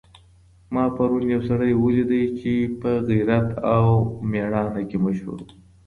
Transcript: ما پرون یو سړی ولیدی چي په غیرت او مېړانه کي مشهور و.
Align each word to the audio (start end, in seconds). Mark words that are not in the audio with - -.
ما 0.73 0.83
پرون 0.95 1.23
یو 1.33 1.41
سړی 1.49 1.71
ولیدی 1.83 2.23
چي 2.39 2.53
په 2.81 2.91
غیرت 3.09 3.49
او 3.75 3.85
مېړانه 4.31 4.81
کي 4.89 4.97
مشهور 5.05 5.39
و. 5.43 5.47